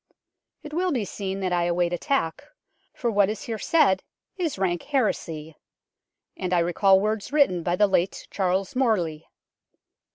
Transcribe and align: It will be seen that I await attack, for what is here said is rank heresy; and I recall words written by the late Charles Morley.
It 0.63 0.73
will 0.73 0.91
be 0.91 1.05
seen 1.05 1.41
that 1.41 1.53
I 1.53 1.65
await 1.65 1.93
attack, 1.93 2.45
for 2.91 3.11
what 3.11 3.29
is 3.29 3.43
here 3.43 3.59
said 3.59 4.01
is 4.35 4.57
rank 4.57 4.81
heresy; 4.81 5.55
and 6.35 6.53
I 6.53 6.57
recall 6.57 6.99
words 6.99 7.31
written 7.31 7.61
by 7.61 7.75
the 7.75 7.85
late 7.85 8.27
Charles 8.31 8.75
Morley. 8.75 9.27